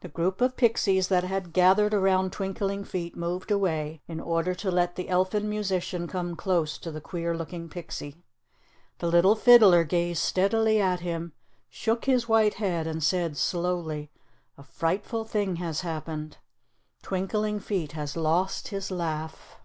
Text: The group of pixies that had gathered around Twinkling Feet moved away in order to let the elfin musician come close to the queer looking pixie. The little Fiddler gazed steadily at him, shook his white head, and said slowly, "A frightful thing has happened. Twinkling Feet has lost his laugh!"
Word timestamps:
The 0.00 0.08
group 0.08 0.40
of 0.40 0.56
pixies 0.56 1.08
that 1.08 1.24
had 1.24 1.52
gathered 1.52 1.92
around 1.92 2.32
Twinkling 2.32 2.84
Feet 2.84 3.14
moved 3.14 3.50
away 3.50 4.00
in 4.08 4.18
order 4.18 4.54
to 4.54 4.70
let 4.70 4.96
the 4.96 5.10
elfin 5.10 5.46
musician 5.46 6.06
come 6.08 6.36
close 6.36 6.78
to 6.78 6.90
the 6.90 7.02
queer 7.02 7.36
looking 7.36 7.68
pixie. 7.68 8.22
The 9.00 9.08
little 9.08 9.36
Fiddler 9.36 9.84
gazed 9.84 10.22
steadily 10.22 10.80
at 10.80 11.00
him, 11.00 11.34
shook 11.68 12.06
his 12.06 12.26
white 12.26 12.54
head, 12.54 12.86
and 12.86 13.04
said 13.04 13.36
slowly, 13.36 14.10
"A 14.56 14.62
frightful 14.62 15.26
thing 15.26 15.56
has 15.56 15.82
happened. 15.82 16.38
Twinkling 17.02 17.60
Feet 17.60 17.92
has 17.92 18.16
lost 18.16 18.68
his 18.68 18.90
laugh!" 18.90 19.58